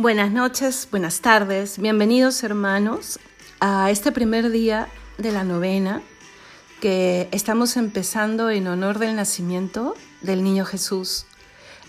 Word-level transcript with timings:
Buenas 0.00 0.32
noches, 0.32 0.88
buenas 0.90 1.20
tardes, 1.20 1.78
bienvenidos 1.78 2.42
hermanos 2.42 3.20
a 3.60 3.90
este 3.90 4.12
primer 4.12 4.48
día 4.48 4.88
de 5.18 5.30
la 5.30 5.44
novena 5.44 6.00
que 6.80 7.28
estamos 7.32 7.76
empezando 7.76 8.48
en 8.48 8.66
honor 8.66 8.98
del 8.98 9.14
nacimiento 9.14 9.94
del 10.22 10.42
niño 10.42 10.64
Jesús. 10.64 11.26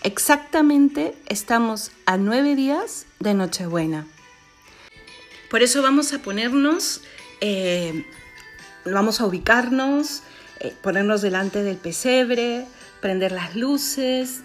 Exactamente 0.02 1.14
estamos 1.30 1.90
a 2.04 2.18
nueve 2.18 2.54
días 2.54 3.06
de 3.18 3.32
Nochebuena. 3.32 4.06
Por 5.50 5.62
eso 5.62 5.80
vamos 5.80 6.12
a 6.12 6.18
ponernos, 6.18 7.00
eh, 7.40 8.04
vamos 8.84 9.22
a 9.22 9.24
ubicarnos, 9.24 10.22
eh, 10.60 10.74
ponernos 10.82 11.22
delante 11.22 11.62
del 11.62 11.78
pesebre, 11.78 12.66
prender 13.00 13.32
las 13.32 13.56
luces 13.56 14.42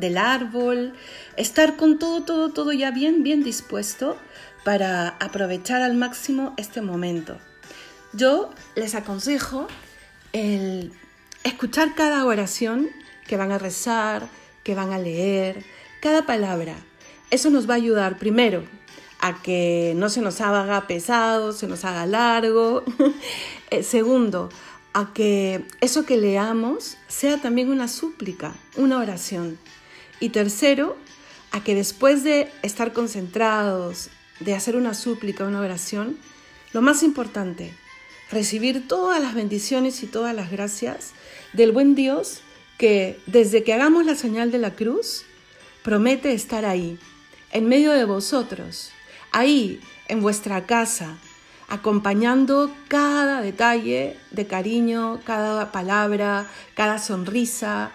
del 0.00 0.18
árbol, 0.18 0.94
estar 1.36 1.76
con 1.76 1.98
todo, 1.98 2.22
todo, 2.22 2.50
todo 2.50 2.72
ya 2.72 2.90
bien, 2.90 3.22
bien 3.22 3.44
dispuesto 3.44 4.16
para 4.64 5.10
aprovechar 5.20 5.82
al 5.82 5.94
máximo 5.94 6.54
este 6.56 6.82
momento. 6.82 7.38
Yo 8.12 8.50
les 8.74 8.94
aconsejo 8.94 9.68
el 10.32 10.92
escuchar 11.44 11.94
cada 11.94 12.24
oración 12.24 12.88
que 13.26 13.36
van 13.36 13.52
a 13.52 13.58
rezar, 13.58 14.26
que 14.64 14.74
van 14.74 14.92
a 14.92 14.98
leer, 14.98 15.64
cada 16.00 16.26
palabra. 16.26 16.74
Eso 17.30 17.50
nos 17.50 17.68
va 17.68 17.74
a 17.74 17.76
ayudar 17.76 18.18
primero 18.18 18.64
a 19.20 19.40
que 19.42 19.92
no 19.96 20.08
se 20.08 20.22
nos 20.22 20.40
haga 20.40 20.86
pesado, 20.86 21.52
se 21.52 21.66
nos 21.66 21.84
haga 21.84 22.06
largo. 22.06 22.84
Eh, 23.72 23.84
segundo, 23.84 24.48
a 24.94 25.12
que 25.12 25.64
eso 25.80 26.04
que 26.04 26.16
leamos 26.16 26.96
sea 27.06 27.40
también 27.40 27.70
una 27.70 27.86
súplica, 27.86 28.52
una 28.76 28.98
oración. 28.98 29.58
Y 30.20 30.28
tercero, 30.28 30.96
a 31.50 31.64
que 31.64 31.74
después 31.74 32.22
de 32.22 32.50
estar 32.62 32.92
concentrados, 32.92 34.10
de 34.38 34.54
hacer 34.54 34.76
una 34.76 34.94
súplica, 34.94 35.44
una 35.44 35.60
oración, 35.60 36.16
lo 36.72 36.82
más 36.82 37.02
importante, 37.02 37.72
recibir 38.30 38.86
todas 38.86 39.20
las 39.20 39.34
bendiciones 39.34 40.02
y 40.02 40.06
todas 40.06 40.34
las 40.34 40.50
gracias 40.50 41.12
del 41.52 41.72
buen 41.72 41.94
Dios 41.94 42.42
que 42.78 43.18
desde 43.26 43.62
que 43.62 43.74
hagamos 43.74 44.06
la 44.06 44.14
señal 44.14 44.50
de 44.50 44.58
la 44.58 44.74
cruz, 44.74 45.24
promete 45.82 46.32
estar 46.32 46.64
ahí, 46.64 46.98
en 47.52 47.68
medio 47.68 47.92
de 47.92 48.04
vosotros, 48.04 48.90
ahí, 49.32 49.80
en 50.08 50.22
vuestra 50.22 50.66
casa, 50.66 51.18
acompañando 51.68 52.70
cada 52.88 53.42
detalle 53.42 54.16
de 54.30 54.46
cariño, 54.46 55.20
cada 55.24 55.72
palabra, 55.72 56.48
cada 56.74 56.98
sonrisa. 56.98 57.92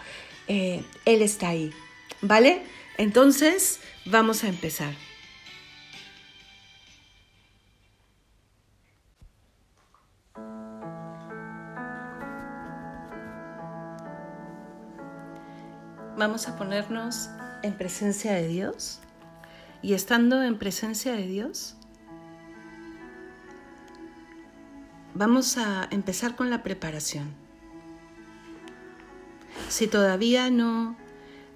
Eh, 0.48 0.84
él 1.06 1.22
está 1.22 1.50
ahí, 1.50 1.73
¿vale? 2.28 2.64
Entonces, 2.98 3.80
vamos 4.06 4.44
a 4.44 4.48
empezar. 4.48 4.94
Vamos 16.17 16.48
a 16.48 16.55
ponernos 16.58 17.30
en 17.61 17.77
presencia 17.77 18.33
de 18.33 18.48
Dios 18.48 19.02
y 19.82 19.94
estando 19.94 20.42
en 20.42 20.58
presencia 20.58 21.11
de 21.11 21.28
Dios, 21.28 21.76
vamos 25.14 25.58
a 25.58 25.88
empezar 25.92 26.36
con 26.36 26.49
la 26.49 26.64
preparación. 26.64 27.33
Si 29.67 29.88
todavía 29.88 30.49
no 30.49 30.95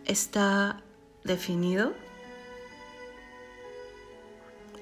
está 0.09 0.83
definido, 1.23 1.93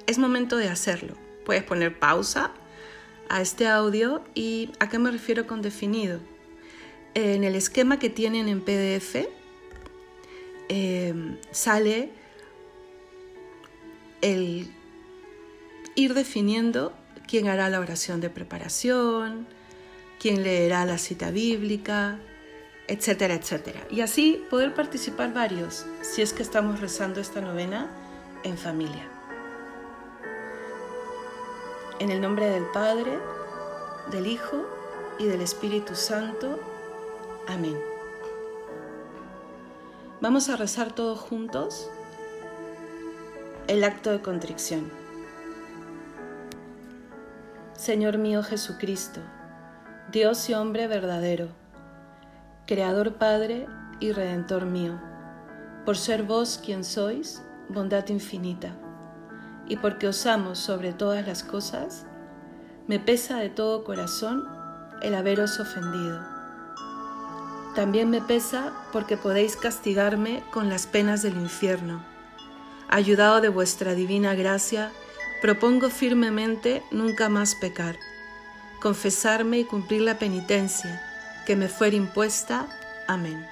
es 0.07 0.17
momento 0.17 0.57
de 0.57 0.69
hacerlo. 0.69 1.13
Puedes 1.45 1.63
poner 1.63 1.99
pausa 1.99 2.51
a 3.29 3.41
este 3.41 3.67
audio 3.67 4.23
y 4.33 4.71
¿a 4.79 4.89
qué 4.89 4.97
me 4.97 5.11
refiero 5.11 5.45
con 5.45 5.61
definido? 5.61 6.19
En 7.13 7.43
el 7.43 7.55
esquema 7.55 7.99
que 7.99 8.09
tienen 8.09 8.47
en 8.47 8.61
PDF 8.61 9.27
Em, 10.69 11.37
sale 11.51 12.09
el 14.19 14.67
ir 15.95 16.13
definiendo 16.13 16.93
quién 17.25 17.47
hará 17.47 17.69
la 17.69 17.79
oración 17.79 18.19
de 18.19 18.29
preparación, 18.29 19.47
quién 20.19 20.43
leerá 20.43 20.85
la 20.85 20.97
cita 20.97 21.31
bíblica, 21.31 22.19
etcétera, 22.87 23.33
etcétera. 23.33 23.81
Y 23.89 24.01
así 24.01 24.45
poder 24.49 24.73
participar 24.73 25.33
varios 25.33 25.85
si 26.01 26.21
es 26.21 26.33
que 26.33 26.43
estamos 26.43 26.79
rezando 26.79 27.19
esta 27.19 27.41
novena 27.41 27.89
en 28.43 28.57
familia. 28.57 29.07
En 31.99 32.11
el 32.11 32.21
nombre 32.21 32.49
del 32.49 32.65
Padre, 32.73 33.17
del 34.11 34.27
Hijo 34.27 34.65
y 35.19 35.25
del 35.25 35.41
Espíritu 35.41 35.95
Santo. 35.95 36.59
Amén. 37.47 37.77
Vamos 40.21 40.49
a 40.49 40.55
rezar 40.55 40.93
todos 40.93 41.19
juntos 41.19 41.89
el 43.67 43.83
acto 43.83 44.11
de 44.11 44.21
contrición. 44.21 44.89
Señor 47.73 48.17
mío 48.17 48.41
Jesucristo, 48.41 49.19
Dios 50.11 50.49
y 50.49 50.53
hombre 50.53 50.87
verdadero, 50.87 51.49
Creador 52.67 53.15
Padre 53.15 53.65
y 53.99 54.11
Redentor 54.11 54.67
mío, 54.67 55.01
por 55.85 55.97
ser 55.97 56.21
vos 56.21 56.61
quien 56.63 56.83
sois, 56.83 57.41
bondad 57.69 58.07
infinita, 58.09 58.75
y 59.67 59.77
porque 59.77 60.07
os 60.07 60.25
amo 60.27 60.53
sobre 60.53 60.93
todas 60.93 61.25
las 61.25 61.43
cosas, 61.43 62.05
me 62.85 62.99
pesa 62.99 63.37
de 63.37 63.49
todo 63.49 63.83
corazón 63.83 64.43
el 65.01 65.15
haberos 65.15 65.59
ofendido 65.59 66.37
también 67.77 68.09
me 68.09 68.21
pesa 68.21 68.73
porque 68.91 69.17
podéis 69.17 69.55
castigarme 69.55 70.41
con 70.51 70.67
las 70.67 70.87
penas 70.87 71.21
del 71.21 71.35
infierno. 71.35 72.03
Ayudado 72.89 73.39
de 73.39 73.49
vuestra 73.49 73.93
divina 73.93 74.33
gracia, 74.33 74.91
propongo 75.43 75.91
firmemente 75.91 76.81
nunca 76.89 77.29
más 77.29 77.53
pecar, 77.53 77.99
confesarme 78.81 79.59
y 79.59 79.63
cumplir 79.63 80.01
la 80.01 80.17
penitencia 80.17 81.06
que 81.47 81.55
me 81.55 81.69
fuera 81.69 81.95
impuesta. 81.95 82.67
Amén. 83.07 83.47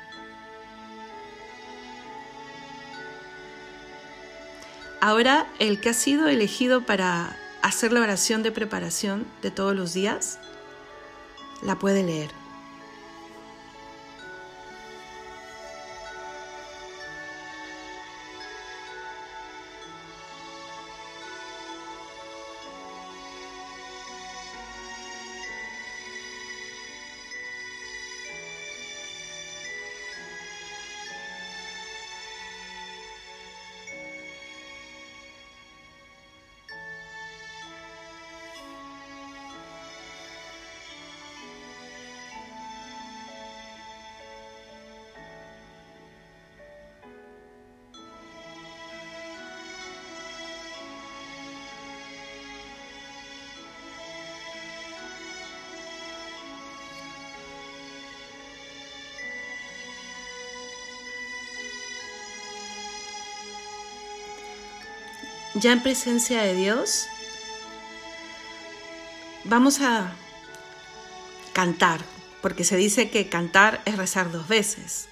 Ahora, 5.00 5.48
el 5.60 5.80
que 5.80 5.90
ha 5.90 5.94
sido 5.94 6.28
elegido 6.28 6.86
para 6.86 7.38
hacer 7.62 7.94
la 7.94 8.02
oración 8.02 8.44
de 8.44 8.52
preparación 8.52 9.26
de 9.42 9.50
todos 9.50 9.74
los 9.74 9.94
días, 9.94 10.40
la 11.64 11.80
puede 11.80 12.04
leer. 12.04 12.45
Ya 65.56 65.72
en 65.72 65.82
presencia 65.82 66.42
de 66.42 66.54
Dios, 66.54 67.08
vamos 69.46 69.82
a 69.82 70.14
cantar, 71.54 72.02
porque 72.42 72.64
se 72.64 72.76
dice 72.76 73.10
que 73.10 73.30
cantar 73.30 73.82
es 73.86 73.98
rezar 73.98 74.32
dos 74.32 74.48
veces. 74.48 75.08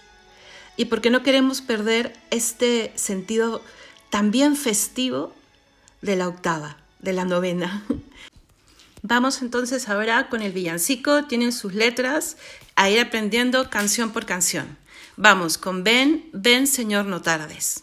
Y 0.76 0.86
porque 0.86 1.10
no 1.10 1.24
queremos 1.24 1.62
perder 1.62 2.14
este 2.30 2.92
sentido 2.96 3.62
también 4.10 4.56
festivo 4.56 5.34
de 6.02 6.16
la 6.16 6.28
octava, 6.28 6.78
de 7.00 7.14
la 7.14 7.26
novena. 7.26 7.84
Vamos 9.02 9.42
entonces 9.42 9.90
ahora 9.90 10.30
con 10.30 10.42
el 10.42 10.54
villancico, 10.54 11.26
tienen 11.26 11.52
sus 11.52 11.74
letras, 11.74 12.38
a 12.76 12.90
ir 12.90 13.00
aprendiendo 13.00 13.70
canción 13.70 14.12
por 14.12 14.26
canción. 14.26 14.78
Vamos 15.18 15.58
con 15.58 15.84
Ven, 15.84 16.30
ven 16.32 16.68
Señor, 16.68 17.06
no 17.06 17.22
tardes. 17.22 17.83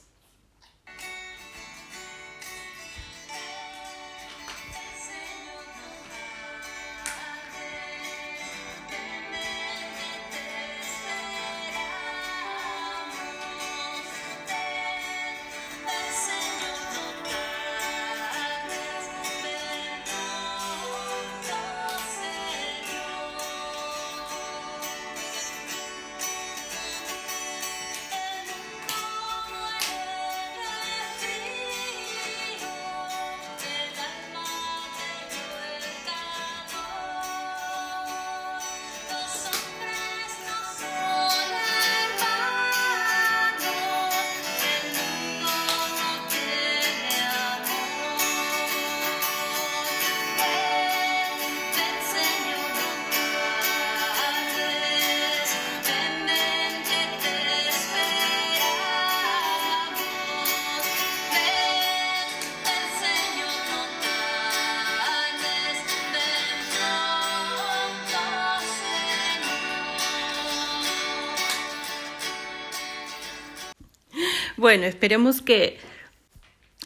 Bueno, 74.61 74.85
esperemos 74.85 75.41
que 75.41 75.79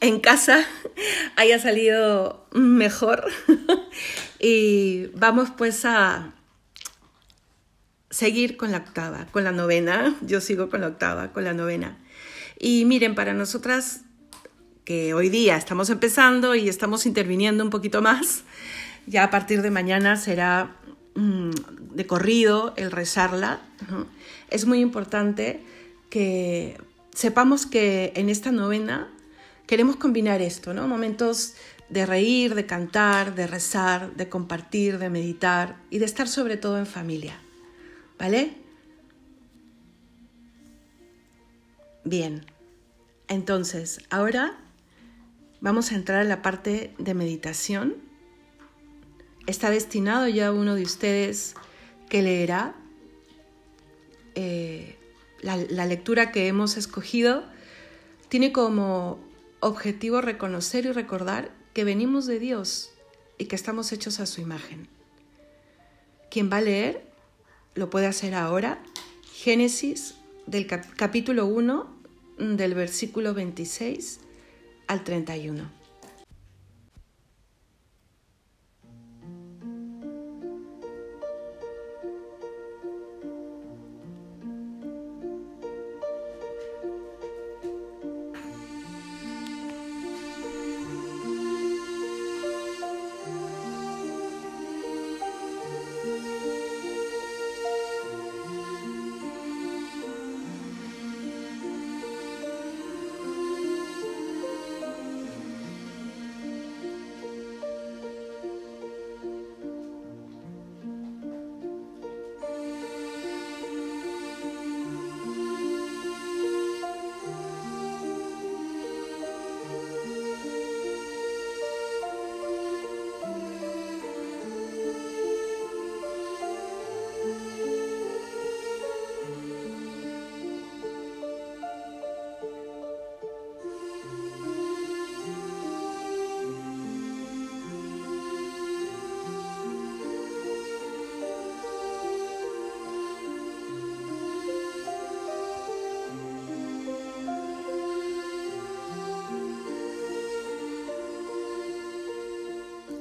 en 0.01 0.21
casa 0.21 0.65
haya 1.37 1.59
salido 1.59 2.47
mejor. 2.53 3.25
y 4.39 5.07
vamos 5.17 5.51
pues 5.59 5.85
a 5.85 6.35
seguir 8.11 8.57
con 8.57 8.71
la 8.71 8.79
octava, 8.79 9.27
con 9.33 9.43
la 9.43 9.51
novena. 9.51 10.15
Yo 10.21 10.41
sigo 10.41 10.71
con 10.71 10.83
la 10.83 10.87
octava, 10.87 11.33
con 11.33 11.43
la 11.43 11.53
novena. 11.53 11.99
Y 12.61 12.85
miren, 12.85 13.17
para 13.17 13.35
nosotras 13.35 14.03
que 14.85 15.13
hoy 15.13 15.29
día 15.29 15.57
estamos 15.57 15.91
empezando 15.91 16.55
y 16.55 16.69
estamos 16.69 17.07
interviniendo 17.07 17.65
un 17.65 17.71
poquito 17.71 18.03
más, 18.03 18.45
ya 19.09 19.25
a 19.25 19.31
partir 19.31 19.63
de 19.63 19.73
mañana 19.73 20.15
será 20.15 20.77
mm, 21.17 21.51
de 21.91 22.07
corrido 22.07 22.73
el 22.77 22.93
rezarla. 22.93 23.63
Es 24.49 24.65
muy 24.65 24.79
importante 24.79 25.61
que 26.09 26.79
sepamos 27.15 27.65
que 27.65 28.13
en 28.17 28.29
esta 28.29 28.53
novena 28.53 29.11
queremos 29.67 29.97
combinar 29.97 30.43
esto, 30.43 30.75
¿no? 30.75 30.87
Momentos 30.87 31.55
de 31.89 32.07
reír, 32.07 32.55
de 32.55 32.67
cantar, 32.67 33.35
de 33.35 33.47
rezar, 33.47 34.15
de 34.15 34.29
compartir, 34.29 34.99
de 34.99 35.11
meditar 35.11 35.77
y 35.91 35.99
de 35.99 36.05
estar 36.05 36.29
sobre 36.29 36.57
todo 36.57 36.79
en 36.79 36.87
familia. 36.87 37.39
¿Vale? 38.19 38.57
Bien. 42.05 42.45
Entonces, 43.29 44.01
ahora 44.11 44.59
vamos 45.61 45.93
a 45.93 45.95
entrar 45.95 46.21
a 46.21 46.25
la 46.25 46.43
parte 46.43 46.95
de 46.99 47.15
meditación. 47.15 47.97
Está 49.47 49.71
destinado 49.71 50.29
ya 50.29 50.53
uno 50.53 50.75
de 50.75 50.83
ustedes 50.83 51.55
que 52.09 52.23
leerá 52.23 52.75
eh, 54.35 54.99
la, 55.45 55.87
lectura 55.87 56.33
que 56.33 56.49
hemos 56.49 56.77
escogido 56.77 57.45
tiene 58.29 58.53
como 58.53 59.19
objetivo 59.61 60.21
reconocer 60.21 60.87
y 60.87 60.93
recordar 60.93 61.51
que 61.75 61.85
venimos 61.85 62.27
de 62.27 62.39
Dios 62.39 62.91
y 63.37 63.45
que 63.45 63.57
estamos 63.57 63.93
hechos 63.93 64.21
a 64.21 64.27
su 64.27 64.41
imagen. 64.41 64.89
Quien 66.31 66.51
va 66.51 66.59
a 66.59 66.63
leer 66.63 67.07
lo 67.75 67.91
puede 67.91 68.07
hacer 68.07 68.35
ahora. 68.35 68.83
Génesis 69.33 70.15
del 70.47 70.67
capítulo 70.67 71.47
1 71.47 71.95
del 72.39 72.75
versículo 72.75 73.35
26 73.35 74.21
al 74.87 75.05
31. 75.05 75.84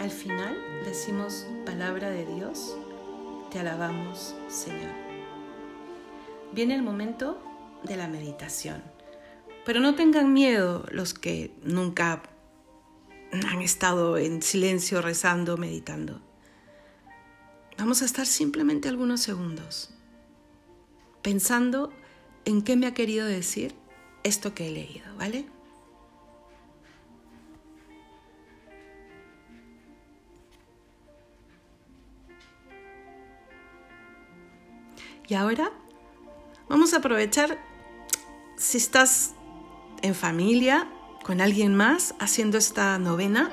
Al 0.03 0.11
final 0.11 0.57
decimos 0.83 1.47
palabra 1.65 2.09
de 2.09 2.25
Dios, 2.25 2.75
te 3.49 3.59
alabamos 3.59 4.35
Señor. 4.49 4.91
Viene 6.51 6.75
el 6.75 6.81
momento 6.81 7.41
de 7.83 7.95
la 7.95 8.09
meditación, 8.09 8.83
pero 9.65 9.79
no 9.79 9.95
tengan 9.95 10.33
miedo 10.33 10.85
los 10.91 11.13
que 11.13 11.53
nunca 11.63 12.21
han 13.31 13.61
estado 13.61 14.17
en 14.17 14.41
silencio 14.41 15.01
rezando, 15.01 15.55
meditando. 15.55 16.19
Vamos 17.77 18.01
a 18.01 18.05
estar 18.05 18.25
simplemente 18.25 18.89
algunos 18.89 19.21
segundos 19.21 19.93
pensando 21.21 21.93
en 22.43 22.61
qué 22.61 22.75
me 22.75 22.87
ha 22.87 22.93
querido 22.93 23.25
decir 23.25 23.73
esto 24.23 24.53
que 24.53 24.67
he 24.67 24.71
leído, 24.71 25.15
¿vale? 25.15 25.45
Y 35.27 35.35
ahora 35.35 35.71
vamos 36.67 36.93
a 36.93 36.97
aprovechar 36.97 37.57
si 38.57 38.77
estás 38.77 39.33
en 40.01 40.15
familia, 40.15 40.87
con 41.23 41.39
alguien 41.39 41.73
más, 41.73 42.15
haciendo 42.19 42.57
esta 42.57 42.97
novena. 42.99 43.49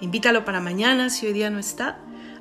Invítalo 0.00 0.44
para 0.44 0.60
mañana 0.60 1.10
si 1.10 1.26
hoy 1.26 1.32
día 1.32 1.50
no 1.50 1.58
está. 1.58 1.98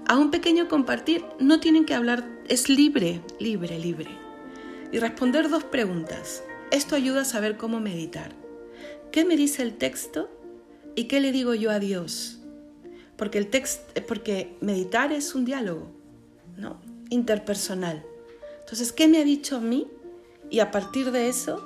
A 0.08 0.18
un 0.18 0.32
pequeño 0.32 0.68
compartir. 0.68 1.26
No 1.40 1.60
tienen 1.60 1.86
que 1.86 1.94
hablar, 1.94 2.28
es 2.48 2.70
libre, 2.70 3.22
libre, 3.40 3.80
libre. 3.80 4.10
Y 4.92 5.00
responder 5.00 5.50
dos 5.50 5.64
preguntas. 5.64 6.44
Esto 6.72 6.96
ayuda 6.96 7.22
a 7.22 7.26
saber 7.26 7.58
cómo 7.58 7.80
meditar. 7.80 8.34
¿Qué 9.12 9.24
me 9.24 9.38
dice 9.38 9.64
el 9.64 9.78
texto? 9.78 10.30
¿Y 10.96 11.06
qué 11.06 11.20
le 11.20 11.32
digo 11.32 11.56
yo 11.56 11.72
a 11.72 11.80
Dios? 11.80 12.40
Porque 13.16 13.38
el 13.38 13.48
texto, 13.48 14.02
porque 14.08 14.58
meditar 14.62 15.12
es 15.12 15.36
un 15.36 15.46
diálogo, 15.46 15.92
¿no? 16.58 16.80
Interpersonal. 17.10 18.06
Entonces, 18.70 18.94
¿qué 18.94 19.08
me 19.08 19.18
ha 19.18 19.24
dicho 19.24 19.56
a 19.56 19.60
mí? 19.60 19.88
Y 20.52 20.60
a 20.60 20.70
partir 20.70 21.10
de 21.10 21.28
eso, 21.28 21.60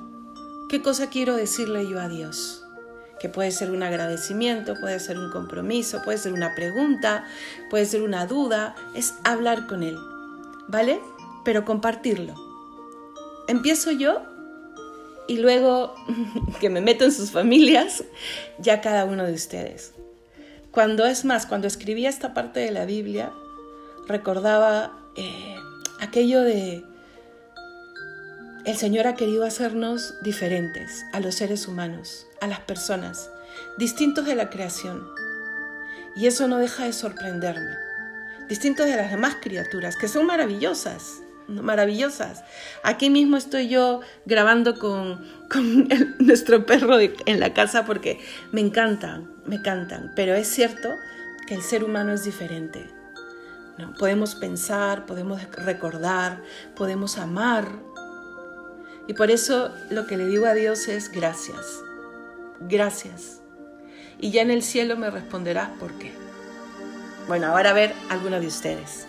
¿qué 0.69 0.81
cosa 0.81 1.09
quiero 1.09 1.35
decirle 1.35 1.85
yo 1.85 1.99
a 1.99 2.07
Dios? 2.07 2.63
Que 3.19 3.27
puede 3.27 3.51
ser 3.51 3.71
un 3.71 3.83
agradecimiento, 3.83 4.75
puede 4.79 5.01
ser 5.01 5.19
un 5.19 5.29
compromiso, 5.29 6.01
puede 6.01 6.17
ser 6.17 6.31
una 6.31 6.55
pregunta, 6.55 7.25
puede 7.69 7.85
ser 7.87 8.03
una 8.03 8.25
duda, 8.25 8.75
es 8.95 9.15
hablar 9.25 9.67
con 9.67 9.83
Él, 9.83 9.97
¿vale? 10.69 11.01
Pero 11.43 11.65
compartirlo. 11.65 12.35
Empiezo 13.49 13.91
yo 13.91 14.21
y 15.27 15.39
luego 15.39 15.95
que 16.61 16.69
me 16.69 16.79
meto 16.79 17.03
en 17.03 17.11
sus 17.11 17.31
familias, 17.31 18.05
ya 18.59 18.79
cada 18.79 19.03
uno 19.03 19.25
de 19.25 19.33
ustedes. 19.33 19.91
Cuando 20.71 21.05
es 21.05 21.25
más, 21.25 21.47
cuando 21.47 21.67
escribía 21.67 22.07
esta 22.07 22.33
parte 22.33 22.61
de 22.61 22.71
la 22.71 22.85
Biblia, 22.85 23.33
recordaba 24.07 24.97
eh, 25.17 25.57
aquello 25.99 26.39
de 26.43 26.92
el 28.65 28.77
Señor 28.77 29.07
ha 29.07 29.15
querido 29.15 29.43
hacernos 29.43 30.15
diferentes 30.21 31.05
a 31.11 31.19
los 31.19 31.35
seres 31.35 31.67
humanos, 31.67 32.27
a 32.39 32.47
las 32.47 32.61
personas, 32.61 33.29
distintos 33.77 34.25
de 34.25 34.35
la 34.35 34.49
creación. 34.49 35.05
Y 36.15 36.27
eso 36.27 36.47
no 36.47 36.57
deja 36.59 36.85
de 36.85 36.93
sorprenderme. 36.93 37.75
Distintos 38.47 38.85
de 38.85 38.95
las 38.95 39.11
demás 39.11 39.35
criaturas, 39.41 39.97
que 39.97 40.07
son 40.07 40.25
maravillosas, 40.25 41.21
maravillosas. 41.47 42.43
Aquí 42.83 43.09
mismo 43.09 43.35
estoy 43.35 43.67
yo 43.67 43.99
grabando 44.25 44.79
con, 44.79 45.25
nuestro 46.19 46.65
perro 46.65 46.99
en 46.99 47.39
la 47.41 47.53
casa 47.53 47.85
porque 47.85 48.21
me 48.53 48.61
encantan, 48.61 49.29
me 49.45 49.55
encantan. 49.55 50.13
Pero 50.15 50.35
es 50.35 50.47
cierto 50.47 50.89
que 51.47 51.55
el 51.55 51.63
ser 51.63 51.83
humano 51.83 52.13
es 52.13 52.23
diferente. 52.23 52.89
¿no? 53.77 53.93
Podemos 53.95 54.35
pensar, 54.35 55.05
podemos 55.05 55.41
recordar, 55.53 56.41
podemos 56.75 57.17
amar, 57.17 57.67
y 59.07 59.13
por 59.13 59.31
eso 59.31 59.71
lo 59.89 60.07
que 60.07 60.17
le 60.17 60.25
digo 60.25 60.45
a 60.45 60.53
Dios 60.53 60.87
es 60.87 61.11
gracias, 61.11 61.81
gracias. 62.61 63.41
Y 64.19 64.31
ya 64.31 64.41
en 64.41 64.51
el 64.51 64.63
cielo 64.63 64.95
me 64.95 65.09
responderás 65.09 65.69
por 65.79 65.91
qué. 65.97 66.13
Bueno, 67.27 67.47
ahora 67.47 67.71
a 67.71 67.73
ver 67.73 67.93
alguno 68.09 68.39
de 68.39 68.47
ustedes. 68.47 69.07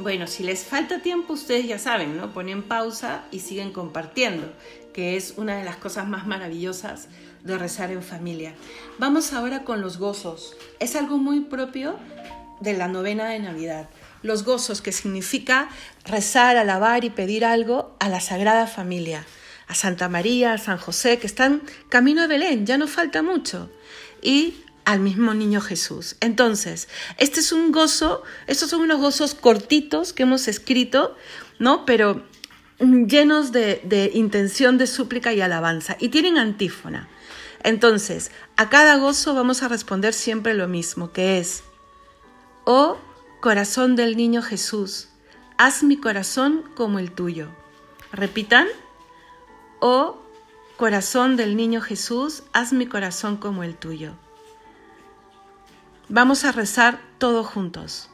Bueno, 0.00 0.26
si 0.26 0.42
les 0.42 0.64
falta 0.64 1.02
tiempo, 1.02 1.34
ustedes 1.34 1.66
ya 1.66 1.78
saben, 1.78 2.16
¿no? 2.16 2.32
Ponen 2.32 2.62
pausa 2.62 3.24
y 3.30 3.40
siguen 3.40 3.70
compartiendo, 3.70 4.50
que 4.94 5.18
es 5.18 5.34
una 5.36 5.58
de 5.58 5.64
las 5.64 5.76
cosas 5.76 6.08
más 6.08 6.26
maravillosas 6.26 7.08
de 7.44 7.58
rezar 7.58 7.90
en 7.90 8.02
familia. 8.02 8.54
Vamos 8.98 9.34
ahora 9.34 9.62
con 9.62 9.82
los 9.82 9.98
gozos. 9.98 10.56
Es 10.78 10.96
algo 10.96 11.18
muy 11.18 11.40
propio 11.40 11.98
de 12.60 12.72
la 12.72 12.88
novena 12.88 13.28
de 13.28 13.40
Navidad. 13.40 13.90
Los 14.22 14.42
gozos, 14.42 14.80
que 14.80 14.92
significa 14.92 15.68
rezar, 16.06 16.56
alabar 16.56 17.04
y 17.04 17.10
pedir 17.10 17.44
algo 17.44 17.94
a 18.00 18.08
la 18.08 18.20
Sagrada 18.20 18.66
Familia, 18.66 19.26
a 19.66 19.74
Santa 19.74 20.08
María, 20.08 20.54
a 20.54 20.58
San 20.58 20.78
José, 20.78 21.18
que 21.18 21.26
están 21.26 21.60
camino 21.90 22.22
a 22.22 22.26
Belén, 22.26 22.64
ya 22.64 22.78
no 22.78 22.88
falta 22.88 23.22
mucho, 23.22 23.70
y 24.22 24.54
al 24.90 24.98
mismo 24.98 25.34
niño 25.34 25.60
Jesús. 25.60 26.16
Entonces, 26.20 26.88
este 27.16 27.40
es 27.40 27.52
un 27.52 27.70
gozo, 27.70 28.24
estos 28.48 28.70
son 28.70 28.80
unos 28.80 29.00
gozos 29.00 29.34
cortitos 29.34 30.12
que 30.12 30.24
hemos 30.24 30.48
escrito, 30.48 31.16
¿no? 31.60 31.86
Pero 31.86 32.24
llenos 32.80 33.52
de, 33.52 33.80
de 33.84 34.10
intención 34.14 34.78
de 34.78 34.88
súplica 34.88 35.32
y 35.32 35.40
alabanza, 35.40 35.96
y 36.00 36.08
tienen 36.08 36.38
antífona. 36.38 37.08
Entonces, 37.62 38.32
a 38.56 38.68
cada 38.68 38.96
gozo 38.96 39.32
vamos 39.34 39.62
a 39.62 39.68
responder 39.68 40.12
siempre 40.12 40.54
lo 40.54 40.66
mismo, 40.66 41.12
que 41.12 41.38
es, 41.38 41.62
oh 42.64 42.98
corazón 43.40 43.94
del 43.94 44.16
niño 44.16 44.42
Jesús, 44.42 45.08
haz 45.56 45.84
mi 45.84 45.98
corazón 45.98 46.64
como 46.74 46.98
el 46.98 47.12
tuyo. 47.12 47.48
Repitan, 48.12 48.66
oh 49.78 50.20
corazón 50.76 51.36
del 51.36 51.54
niño 51.54 51.80
Jesús, 51.80 52.42
haz 52.52 52.72
mi 52.72 52.86
corazón 52.86 53.36
como 53.36 53.62
el 53.62 53.76
tuyo. 53.76 54.16
Vamos 56.12 56.44
a 56.44 56.50
rezar 56.50 57.00
todos 57.18 57.46
juntos. 57.46 58.10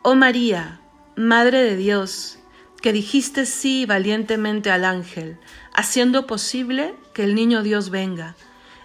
Oh 0.00 0.14
María, 0.14 0.80
Madre 1.14 1.62
de 1.62 1.76
Dios, 1.76 2.38
que 2.80 2.90
dijiste 2.90 3.44
sí 3.44 3.84
valientemente 3.84 4.70
al 4.70 4.86
ángel, 4.86 5.38
haciendo 5.74 6.26
posible 6.26 6.94
que 7.12 7.22
el 7.22 7.34
niño 7.34 7.62
Dios 7.62 7.90
venga 7.90 8.34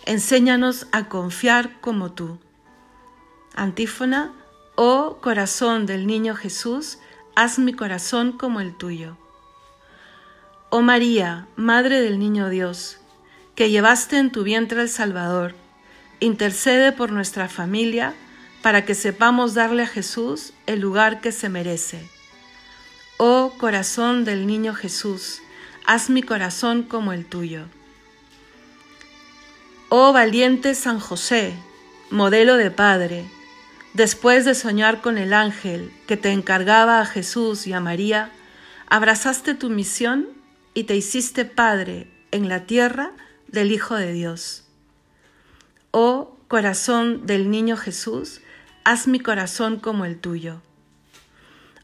Enséñanos 0.05 0.87
a 0.91 1.07
confiar 1.07 1.79
como 1.79 2.11
tú. 2.11 2.37
Antífona, 3.55 4.33
oh 4.75 5.19
corazón 5.21 5.85
del 5.85 6.05
niño 6.05 6.35
Jesús, 6.35 6.99
haz 7.35 7.59
mi 7.59 7.71
corazón 7.71 8.33
como 8.33 8.59
el 8.59 8.75
tuyo. 8.75 9.15
Oh 10.69 10.81
María, 10.81 11.47
Madre 11.55 12.01
del 12.01 12.19
Niño 12.19 12.49
Dios, 12.49 12.97
que 13.55 13.69
llevaste 13.69 14.17
en 14.17 14.33
tu 14.33 14.43
vientre 14.43 14.81
el 14.81 14.89
Salvador, 14.89 15.55
intercede 16.19 16.91
por 16.91 17.13
nuestra 17.13 17.47
familia 17.47 18.15
para 18.61 18.85
que 18.85 18.95
sepamos 18.95 19.53
darle 19.53 19.83
a 19.83 19.87
Jesús 19.87 20.53
el 20.65 20.79
lugar 20.79 21.21
que 21.21 21.31
se 21.31 21.49
merece. 21.49 22.07
Oh 23.17 23.53
corazón 23.57 24.25
del 24.25 24.47
niño 24.47 24.73
Jesús, 24.73 25.41
haz 25.85 26.09
mi 26.09 26.23
corazón 26.23 26.83
como 26.83 27.13
el 27.13 27.25
tuyo. 27.25 27.65
Oh 29.89 30.13
valiente 30.13 30.75
San 30.75 30.99
José, 30.99 31.53
modelo 32.09 32.57
de 32.57 32.71
padre, 32.71 33.25
después 33.93 34.45
de 34.45 34.55
soñar 34.55 35.01
con 35.01 35.17
el 35.17 35.33
ángel 35.33 35.91
que 36.07 36.17
te 36.17 36.31
encargaba 36.31 37.01
a 37.01 37.05
Jesús 37.05 37.65
y 37.65 37.73
a 37.73 37.79
María, 37.79 38.31
abrazaste 38.87 39.55
tu 39.55 39.69
misión 39.69 40.27
y 40.73 40.83
te 40.83 40.95
hiciste 40.95 41.45
padre 41.45 42.07
en 42.31 42.49
la 42.49 42.65
tierra 42.65 43.11
del 43.47 43.71
Hijo 43.71 43.95
de 43.95 44.13
Dios. 44.13 44.65
Oh 45.91 46.37
corazón 46.47 47.25
del 47.25 47.49
niño 47.49 47.77
Jesús, 47.77 48.41
haz 48.83 49.07
mi 49.07 49.19
corazón 49.19 49.79
como 49.79 50.05
el 50.05 50.19
tuyo. 50.19 50.61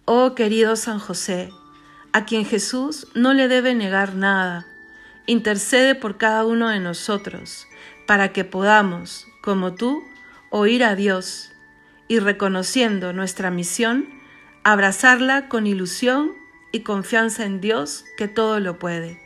Oh 0.05 0.35
querido 0.35 0.75
San 0.75 0.99
José, 0.99 1.49
a 2.13 2.25
quien 2.25 2.45
Jesús 2.45 3.07
no 3.15 3.33
le 3.33 3.47
debe 3.47 3.73
negar 3.73 4.15
nada, 4.15 4.65
intercede 5.25 5.95
por 5.95 6.17
cada 6.17 6.45
uno 6.45 6.69
de 6.69 6.79
nosotros 6.79 7.67
para 8.07 8.31
que 8.31 8.45
podamos, 8.45 9.27
como 9.41 9.73
tú, 9.73 10.03
oír 10.49 10.83
a 10.83 10.95
Dios 10.95 11.51
y 12.07 12.19
reconociendo 12.19 13.13
nuestra 13.13 13.49
misión, 13.51 14.07
abrazarla 14.63 15.49
con 15.49 15.67
ilusión 15.67 16.31
y 16.71 16.81
confianza 16.81 17.45
en 17.45 17.61
Dios 17.61 18.05
que 18.17 18.27
todo 18.27 18.59
lo 18.59 18.77
puede. 18.77 19.19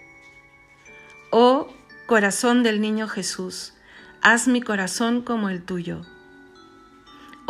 Oh 1.32 1.74
corazón 2.06 2.64
del 2.64 2.82
niño 2.82 3.08
Jesús, 3.08 3.74
haz 4.22 4.48
mi 4.48 4.62
corazón 4.62 5.22
como 5.22 5.50
el 5.50 5.64
tuyo. 5.64 6.02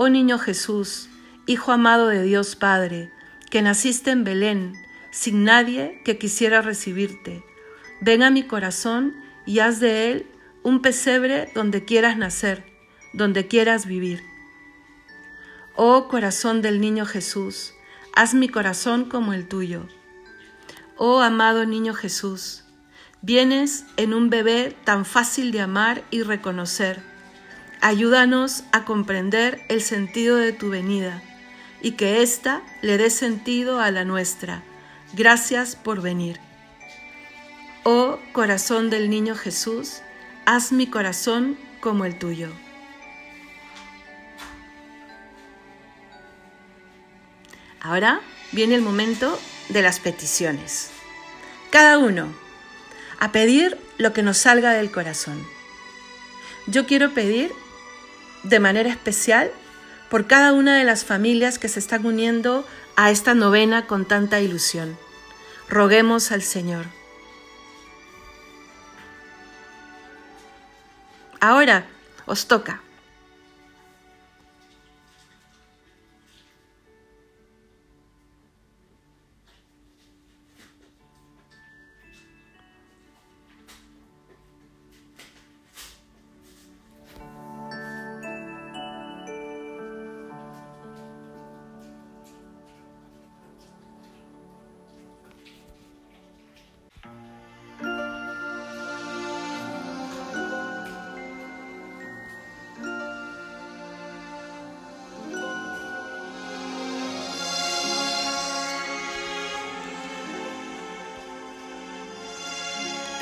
Oh 0.01 0.07
niño 0.07 0.39
Jesús, 0.39 1.09
Hijo 1.45 1.73
amado 1.73 2.07
de 2.07 2.23
Dios 2.23 2.55
Padre, 2.55 3.11
que 3.49 3.61
naciste 3.61 4.11
en 4.11 4.23
Belén, 4.23 4.71
sin 5.11 5.43
nadie 5.43 6.01
que 6.05 6.17
quisiera 6.17 6.61
recibirte, 6.61 7.43
ven 7.99 8.23
a 8.23 8.29
mi 8.29 8.43
corazón 8.43 9.13
y 9.45 9.59
haz 9.59 9.81
de 9.81 10.09
él 10.09 10.25
un 10.63 10.81
pesebre 10.81 11.51
donde 11.53 11.83
quieras 11.83 12.15
nacer, 12.15 12.63
donde 13.11 13.49
quieras 13.49 13.87
vivir. 13.87 14.23
Oh 15.75 16.07
corazón 16.07 16.61
del 16.61 16.79
niño 16.79 17.05
Jesús, 17.05 17.73
haz 18.15 18.33
mi 18.33 18.47
corazón 18.47 19.03
como 19.03 19.33
el 19.33 19.49
tuyo. 19.49 19.85
Oh 20.95 21.19
amado 21.19 21.65
niño 21.65 21.93
Jesús, 21.93 22.63
vienes 23.21 23.83
en 23.97 24.13
un 24.13 24.29
bebé 24.29 24.77
tan 24.85 25.03
fácil 25.03 25.51
de 25.51 25.59
amar 25.59 26.05
y 26.09 26.23
reconocer. 26.23 27.08
Ayúdanos 27.81 28.63
a 28.73 28.83
comprender 28.83 29.63
el 29.69 29.81
sentido 29.81 30.35
de 30.35 30.51
tu 30.51 30.69
venida 30.69 31.21
y 31.81 31.91
que 31.91 32.21
ésta 32.21 32.61
le 32.81 32.97
dé 32.97 33.09
sentido 33.09 33.79
a 33.79 33.89
la 33.89 34.03
nuestra. 34.03 34.63
Gracias 35.13 35.77
por 35.77 36.01
venir. 36.01 36.39
Oh 37.83 38.19
corazón 38.33 38.89
del 38.89 39.09
niño 39.09 39.33
Jesús, 39.35 40.01
haz 40.45 40.73
mi 40.73 40.87
corazón 40.87 41.57
como 41.79 42.03
el 42.03 42.19
tuyo. 42.19 42.49
Ahora 47.79 48.19
viene 48.51 48.75
el 48.75 48.81
momento 48.81 49.39
de 49.69 49.81
las 49.81 50.01
peticiones. 50.01 50.91
Cada 51.69 51.97
uno 51.97 52.27
a 53.19 53.31
pedir 53.31 53.77
lo 53.97 54.11
que 54.11 54.21
nos 54.21 54.37
salga 54.37 54.73
del 54.73 54.91
corazón. 54.91 55.47
Yo 56.67 56.85
quiero 56.85 57.13
pedir 57.13 57.51
de 58.43 58.59
manera 58.59 58.89
especial 58.89 59.51
por 60.09 60.27
cada 60.27 60.53
una 60.53 60.77
de 60.77 60.83
las 60.83 61.05
familias 61.05 61.59
que 61.59 61.69
se 61.69 61.79
están 61.79 62.05
uniendo 62.05 62.65
a 62.95 63.11
esta 63.11 63.33
novena 63.33 63.85
con 63.85 64.05
tanta 64.05 64.41
ilusión. 64.41 64.97
Roguemos 65.69 66.31
al 66.31 66.41
Señor. 66.41 66.85
Ahora 71.39 71.85
os 72.25 72.47
toca. 72.47 72.81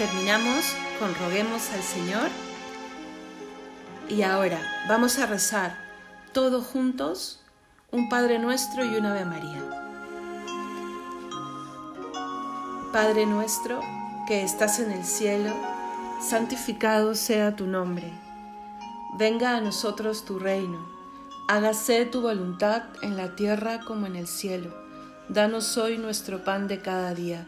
Terminamos 0.07 0.73
con 0.99 1.13
roguemos 1.15 1.69
al 1.71 1.83
Señor. 1.83 2.29
Y 4.09 4.21
ahora 4.21 4.59
vamos 4.87 5.19
a 5.19 5.25
rezar 5.25 5.77
todos 6.33 6.65
juntos 6.65 7.41
un 7.91 8.07
Padre 8.09 8.39
nuestro 8.39 8.85
y 8.85 8.95
una 8.95 9.11
Ave 9.11 9.25
María. 9.25 9.63
Padre 12.93 13.25
nuestro 13.25 13.81
que 14.27 14.43
estás 14.43 14.79
en 14.79 14.91
el 14.91 15.03
cielo, 15.03 15.53
santificado 16.21 17.13
sea 17.13 17.55
tu 17.55 17.65
nombre. 17.67 18.11
Venga 19.17 19.57
a 19.57 19.61
nosotros 19.61 20.23
tu 20.23 20.39
reino. 20.39 20.87
Hágase 21.49 22.05
tu 22.05 22.21
voluntad 22.21 22.83
en 23.01 23.17
la 23.17 23.35
tierra 23.35 23.81
como 23.85 24.05
en 24.05 24.15
el 24.15 24.27
cielo. 24.27 24.73
Danos 25.27 25.77
hoy 25.77 25.97
nuestro 25.97 26.43
pan 26.45 26.67
de 26.67 26.81
cada 26.81 27.13
día 27.13 27.47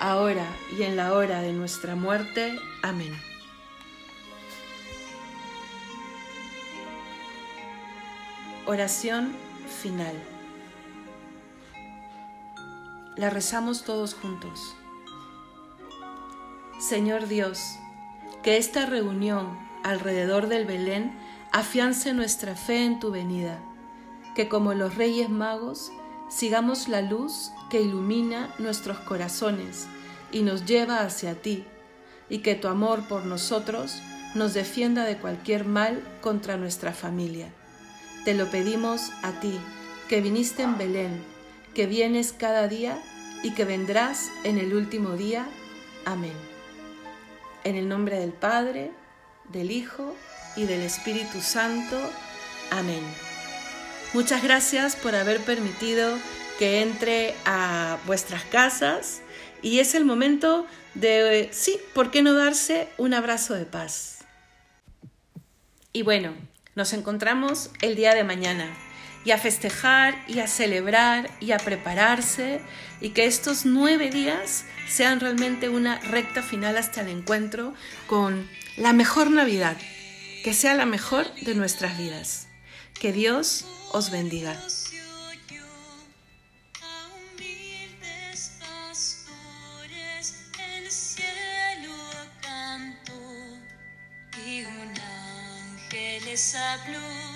ahora 0.00 0.46
y 0.76 0.82
en 0.82 0.96
la 0.96 1.12
hora 1.12 1.42
de 1.42 1.52
nuestra 1.52 1.94
muerte. 1.94 2.58
Amén. 2.82 3.14
Oración 8.66 9.32
final. 9.82 10.14
La 13.16 13.30
rezamos 13.30 13.84
todos 13.84 14.14
juntos. 14.14 14.74
Señor 16.78 17.28
Dios, 17.28 17.76
que 18.42 18.56
esta 18.56 18.86
reunión 18.86 19.58
alrededor 19.84 20.48
del 20.48 20.64
Belén 20.64 21.18
afiance 21.52 22.14
nuestra 22.14 22.54
fe 22.54 22.84
en 22.84 23.00
tu 23.00 23.10
venida, 23.10 23.58
que 24.34 24.48
como 24.48 24.72
los 24.72 24.94
reyes 24.94 25.28
magos 25.28 25.92
sigamos 26.30 26.88
la 26.88 27.02
luz 27.02 27.52
que 27.70 27.80
ilumina 27.80 28.54
nuestros 28.58 28.98
corazones 28.98 29.86
y 30.30 30.42
nos 30.42 30.66
lleva 30.66 31.00
hacia 31.00 31.34
ti, 31.40 31.64
y 32.28 32.38
que 32.38 32.54
tu 32.54 32.68
amor 32.68 33.08
por 33.08 33.24
nosotros 33.24 34.00
nos 34.34 34.54
defienda 34.54 35.04
de 35.04 35.16
cualquier 35.16 35.64
mal 35.64 36.02
contra 36.20 36.56
nuestra 36.56 36.92
familia. 36.92 37.48
Te 38.24 38.34
lo 38.34 38.50
pedimos 38.50 39.10
a 39.22 39.40
ti, 39.40 39.58
que 40.08 40.20
viniste 40.20 40.62
en 40.62 40.78
Belén, 40.78 41.22
que 41.74 41.86
vienes 41.86 42.32
cada 42.32 42.68
día 42.68 42.98
y 43.42 43.52
que 43.52 43.64
vendrás 43.64 44.30
en 44.44 44.58
el 44.58 44.74
último 44.74 45.16
día. 45.16 45.48
Amén. 46.04 46.34
En 47.64 47.76
el 47.76 47.88
nombre 47.88 48.18
del 48.18 48.32
Padre, 48.32 48.92
del 49.48 49.70
Hijo 49.70 50.14
y 50.56 50.64
del 50.64 50.82
Espíritu 50.82 51.40
Santo. 51.40 51.96
Amén. 52.70 53.02
Muchas 54.12 54.42
gracias 54.42 54.96
por 54.96 55.14
haber 55.14 55.40
permitido 55.40 56.16
que 56.60 56.82
entre 56.82 57.34
a 57.46 57.96
vuestras 58.04 58.44
casas 58.44 59.22
y 59.62 59.78
es 59.78 59.94
el 59.94 60.04
momento 60.04 60.66
de, 60.92 61.48
sí, 61.52 61.80
¿por 61.94 62.10
qué 62.10 62.20
no 62.20 62.34
darse 62.34 62.86
un 62.98 63.14
abrazo 63.14 63.54
de 63.54 63.64
paz? 63.64 64.18
Y 65.94 66.02
bueno, 66.02 66.34
nos 66.74 66.92
encontramos 66.92 67.70
el 67.80 67.96
día 67.96 68.14
de 68.14 68.24
mañana 68.24 68.66
y 69.24 69.30
a 69.30 69.38
festejar 69.38 70.22
y 70.28 70.40
a 70.40 70.46
celebrar 70.46 71.30
y 71.40 71.52
a 71.52 71.56
prepararse 71.56 72.60
y 73.00 73.10
que 73.10 73.24
estos 73.24 73.64
nueve 73.64 74.10
días 74.10 74.66
sean 74.86 75.18
realmente 75.18 75.70
una 75.70 75.98
recta 76.00 76.42
final 76.42 76.76
hasta 76.76 77.00
el 77.00 77.08
encuentro 77.08 77.72
con 78.06 78.46
la 78.76 78.92
mejor 78.92 79.30
Navidad, 79.30 79.78
que 80.44 80.52
sea 80.52 80.74
la 80.74 80.84
mejor 80.84 81.24
de 81.36 81.54
nuestras 81.54 81.96
vidas. 81.96 82.48
Que 83.00 83.14
Dios 83.14 83.64
os 83.92 84.10
bendiga. 84.10 84.60
Rodeado 96.40 96.90
de 96.90 97.29